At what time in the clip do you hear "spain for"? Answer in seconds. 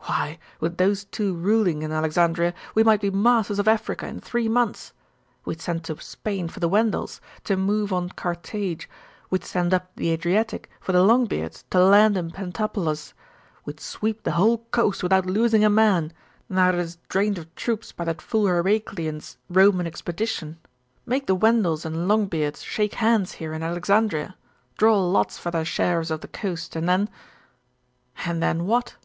6.00-6.58